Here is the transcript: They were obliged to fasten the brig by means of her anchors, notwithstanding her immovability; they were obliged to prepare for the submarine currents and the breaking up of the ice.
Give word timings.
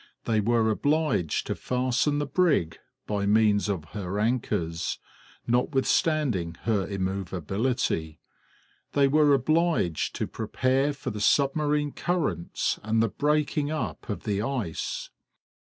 They 0.25 0.41
were 0.41 0.71
obliged 0.71 1.45
to 1.45 1.53
fasten 1.53 2.17
the 2.17 2.25
brig 2.25 2.79
by 3.05 3.27
means 3.27 3.69
of 3.69 3.83
her 3.91 4.19
anchors, 4.19 4.97
notwithstanding 5.45 6.55
her 6.63 6.87
immovability; 6.87 8.19
they 8.93 9.07
were 9.07 9.35
obliged 9.35 10.15
to 10.15 10.25
prepare 10.25 10.93
for 10.93 11.11
the 11.11 11.21
submarine 11.21 11.91
currents 11.91 12.79
and 12.81 12.99
the 13.03 13.09
breaking 13.09 13.69
up 13.69 14.09
of 14.09 14.23
the 14.23 14.41
ice. 14.41 15.11